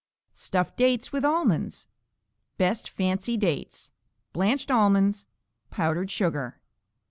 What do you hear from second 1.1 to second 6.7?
with Almonds Best fancy dates. Blanched almonds. Powdered sugar.